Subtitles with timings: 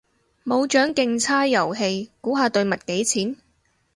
[0.43, 3.35] 冇獎競猜遊戲，估下對襪幾錢？